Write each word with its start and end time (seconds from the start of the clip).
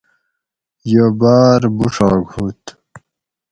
یہ 0.91 1.05
باۤر 1.19 1.61
بوڛاگ 1.75 2.21
ہُوت 2.31 2.63